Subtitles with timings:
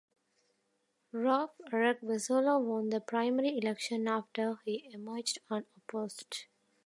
[1.13, 6.45] Rauf Aregbesola won the primary election after he emerged unopposed.